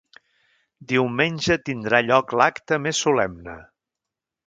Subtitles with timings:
[0.93, 3.61] Diumenge tindrà lloc l’acte més solemne.